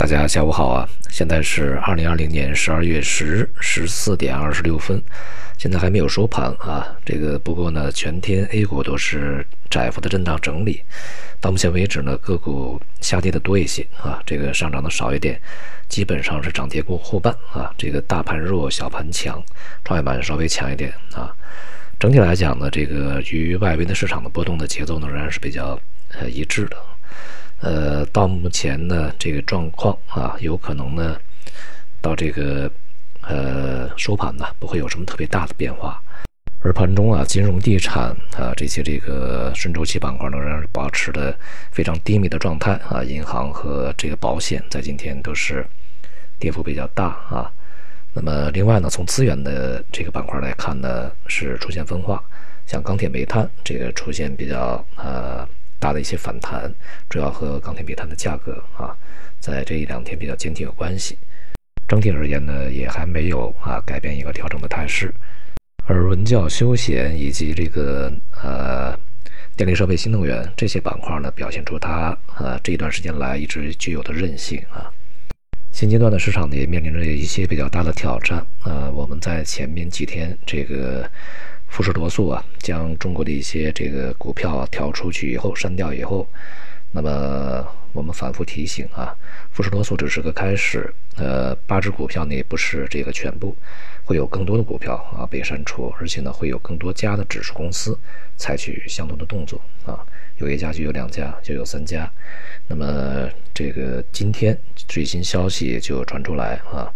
[0.00, 0.88] 大家下午好啊！
[1.10, 4.98] 现在是二零二零年十二月十日十四点二十六分，
[5.58, 6.96] 现在还没有收盘啊。
[7.04, 10.82] 这个不过呢，全天 A 股都是窄幅的震荡整理。
[11.38, 15.38] 到目前为止呢，个股下跌的多一些啊，这个上涨的少一点，
[15.86, 17.70] 基本上是涨跌过后半啊。
[17.76, 19.38] 这个大盘弱，小盘强，
[19.84, 21.30] 创业板稍微强一点啊。
[21.98, 25.78] 整体来讲呢，这个与外围的市场的波动的节奏呢，仍然是比较
[26.18, 26.76] 呃一致的。
[27.60, 31.14] 呃，到目前呢，这个状况啊，有可能呢，
[32.00, 32.70] 到这个
[33.20, 36.02] 呃收盘呢，不会有什么特别大的变化。
[36.62, 41.38] 而盘中啊，金融、地产啊这些这个顺周期板块呢，仍然保持的
[41.70, 43.04] 非常低迷的状态啊。
[43.04, 45.66] 银行和这个保险在今天都是
[46.38, 47.52] 跌幅比较大啊。
[48.14, 52.22] 那么另外呢，从资源的这个板块来看呢，是出现分化，
[52.66, 55.46] 像钢铁、煤炭这个出现比较呃。
[55.80, 56.70] 大的一些反弹，
[57.08, 58.94] 主要和钢铁、煤炭的价格啊，
[59.40, 61.18] 在这一两天比较坚挺有关系。
[61.88, 65.12] 整体而言呢，也还没有啊改变一个调整的态势。
[65.86, 68.94] 而文教、休闲以及这个呃
[69.56, 74.92] 电力设备、新能源这些板块呢，表现出它呃这一段时间来一直具有的韧性啊。
[75.72, 78.90] 现阶段的市场呢，也面临着一些比较大的挑战啊。
[78.90, 81.10] 我们在前面几天这个。
[81.70, 86.28] 富士罗素啊，将中国的一些这个股票调出去以后删掉以后，
[86.90, 89.16] 那么我们反复提醒啊，
[89.52, 93.56] 富士罗素只是个开始，呃，八只股票呢也不是这个全部，
[94.04, 97.96] 会有更多的股票啊被删除，而且呢会有更多家的指数公司
[98.36, 100.04] 采取相同的动作啊，
[100.38, 102.10] 有一家就有两家，就有三家，
[102.66, 106.92] 那么这个今天最新消息就传出来啊，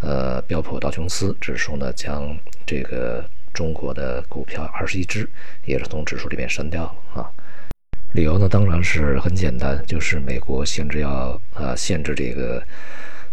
[0.00, 3.22] 呃，标普道琼斯指数呢将这个。
[3.56, 5.26] 中国的股票二十一只
[5.64, 7.32] 也是从指数里面删掉了啊，
[8.12, 12.62] 理由呢当然是很简单，就是美国限制要啊限制这个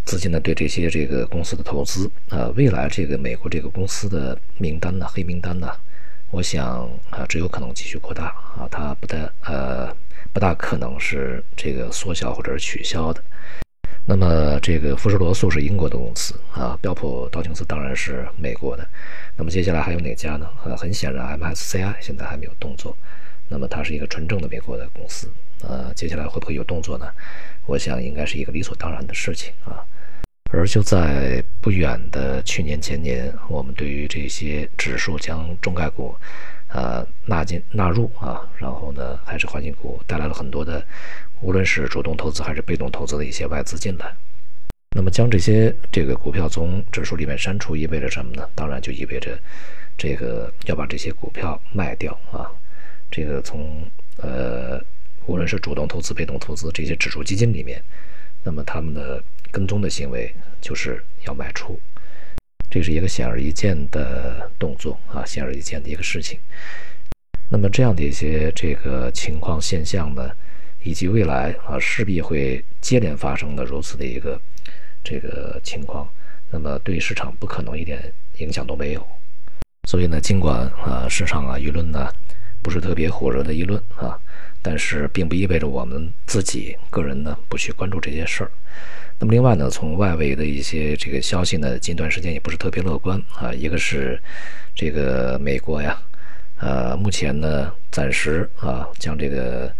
[0.06, 5.70] 资金呢对这些这个公司的投资啊，未来这个美国这个公司的名单呢黑名单呢，
[6.32, 9.94] 我想啊只有可能继续扩大啊，它不大呃
[10.32, 13.22] 不大可能是这个缩小或者是取消的。
[14.06, 18.86] 那么这个富士罗素是英国的公司啊，标普道琼斯当然是美国的。
[19.38, 20.48] 那么接下来还有哪家呢？
[20.66, 22.96] 呃，很显然，MSCI 现在还没有动作。
[23.48, 25.30] 那么它是一个纯正的美国的公司，
[25.62, 27.08] 呃，接下来会不会有动作呢？
[27.66, 29.80] 我想应该是一个理所当然的事情啊。
[30.52, 36.16] 而就在不远的去年前年，我们对于这些指数将中概股，
[36.74, 40.84] 呃，纳进纳入啊，然后呢，还是环境股带来了很多的。
[41.40, 44.12] 无论是主动投资还是被动投资的一些外资进来，
[44.96, 48.50] 那么将这些这个股票从指数里面删除，意味着什么呢？
[48.56, 49.38] 当然就意味着
[49.98, 52.50] 这个要把这些股票卖掉啊。
[53.12, 53.86] 这个从
[54.18, 54.82] 呃，
[55.28, 57.84] 无论是主动投资、被动投资这些指数基金里面，
[58.42, 61.80] 那么他们的跟踪的行为就是要卖出，
[62.74, 66.40] 这是一个显而易见的动作啊，显而易见的一个事情。
[67.50, 70.32] 那么这样的一些这个情况现象呢？
[70.82, 74.42] 以及未来啊，势必会接连发生的如此的一个
[75.04, 76.10] 这个情况，
[76.50, 79.08] 那么对市场不可能一点影响都没有。
[79.88, 82.12] 所以呢，尽管啊市场啊舆论呢
[82.64, 84.18] 不是特别火热的议论啊，
[84.62, 88.52] 但是并不意味着我们自己个人呢不去关注这些事儿。
[89.20, 93.54] 那么另外呢，从外围的一些这个消息呢，近段时间也不是特别乐观啊。
[93.54, 94.20] 一个是
[94.74, 96.02] 这个美国呀，
[96.60, 99.72] 呃，目前呢暂时啊将这个。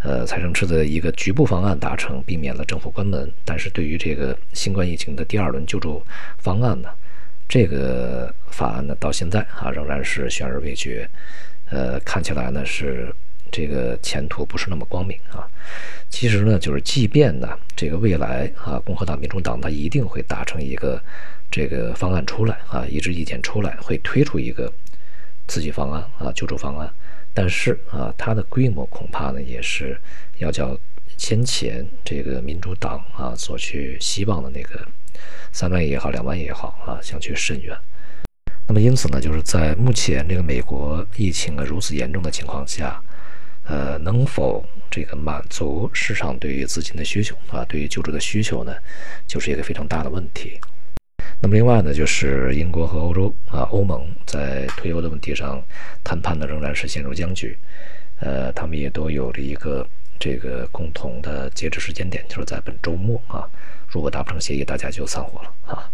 [0.00, 3.28] 呃，财政赤字的一个局部方案达成，避免了政府关门。
[3.44, 6.00] 但是对于这个新冠疫情的第二轮救助
[6.38, 6.88] 方案呢，
[7.48, 11.10] 这个法案呢，到现在啊仍然是悬而未决。
[11.70, 13.14] 呃，看起来呢是
[13.50, 15.46] 这个前途不是那么光明啊。
[16.10, 21.02] 其实呢，就是即便呢这个未来啊，共和党、民主党它一定会达成一个
[21.50, 24.72] 这个方案出来啊，一致意见出来，会推出一个
[25.46, 26.90] 刺激方案啊，救助方案。
[27.34, 29.98] 但是啊，它的规模恐怕呢，也是
[30.38, 30.76] 要较
[31.16, 34.80] 先前这个民主党啊所去希望的那个
[35.52, 37.76] 三万亿也好，两万亿也好啊，相去甚远。
[38.68, 43.02] 那么因此呢，就是在目前这个美国疫情啊如此严重的情况下，
[43.64, 48.74] 呃，能否这个满足市场对于资金的需求啊，对于救助的需求呢，
[49.26, 50.60] 就是一个非常大的问题。
[51.40, 55.62] 那么另外呢，就是英国和欧洲啊，欧盟在退欧的问题上
[56.04, 57.56] 谈判呢，仍然是陷入僵局。
[58.20, 59.86] 呃，他们也都有着一个
[60.18, 63.48] 这个共同的截止时间点，就是在本周末啊。
[63.88, 65.88] 如果达不成协议，大家就散伙了啊，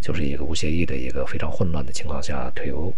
[0.00, 2.92] 就是一个无协议的一个非常混乱的情况下退欧。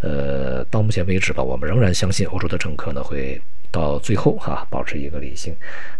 [0.00, 3.40] 呃，到目前为止吧，我们仍然相信欧洲的政客呢会
[3.72, 5.56] 到最后哈保持一个理性，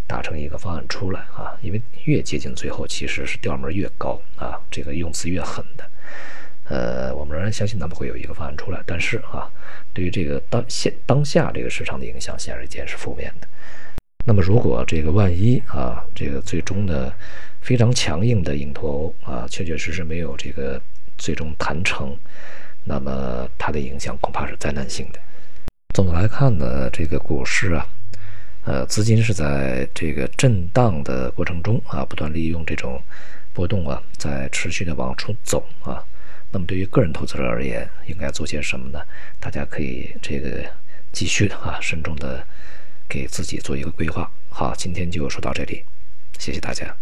[0.07, 5.83] 达成一个方案出来啊，因为越接近最后，其实是调门越高啊，这个用词越狠的。
[6.69, 9.49] 呃，我们仍然相信他们会有一个方案出来，但是啊，
[9.93, 13.47] 对于这个当现当下这个市场的影响，显而易见是负面的。
[14.25, 17.11] 那么，如果这个万一啊，这个最终的
[17.61, 20.79] 非常强硬的硬脱欧啊，确确实实没有这个
[21.17, 22.15] 最终谈成，
[22.83, 25.19] 那么它的影响恐怕是灾难性的。
[25.95, 27.87] 总的来看呢，这个股市啊，
[28.65, 33.01] 呃，资金是在这个震荡的过程中啊，不断利用这种
[33.53, 36.03] 波动啊，在持续的往出走啊。
[36.51, 38.99] 那么，对于个人投资者而言，应该做些什么呢？
[39.39, 40.63] 大家可以这个
[41.11, 42.45] 继续的啊，慎重的。
[43.11, 44.31] 给自己做一个规划。
[44.49, 45.83] 好，今天就说到这里，
[46.37, 46.95] 谢谢大家。